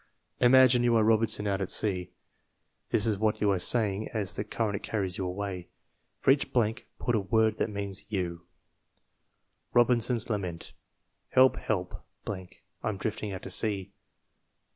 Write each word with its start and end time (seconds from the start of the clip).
Imagine, 0.39 0.81
you 0.81 0.95
are 0.95 1.03
Robinson 1.03 1.45
out 1.45 1.61
at 1.61 1.69
sea. 1.69 2.09
This 2.89 3.05
is 3.05 3.19
what 3.19 3.39
you 3.39 3.51
are 3.51 3.59
saying 3.59 4.07
as 4.15 4.33
the 4.33 4.43
current 4.43 4.81
carries 4.81 5.19
you 5.19 5.27
away. 5.27 5.67
For 6.21 6.31
each 6.31 6.51
blank 6.51 6.87
put 6.97 7.13
a 7.13 7.19
word 7.19 7.59
that 7.59 7.69
means 7.69 8.05
you: 8.11 8.47
Robinson 9.73 10.15
9 10.15 10.23
a 10.27 10.31
Lament 10.31 10.73
* 11.01 11.27
"Help! 11.37 11.55
Help! 11.57 12.03
'm 12.27 12.97
drifting 12.97 13.31
out 13.31 13.43
to 13.43 13.51
sea! 13.51 13.93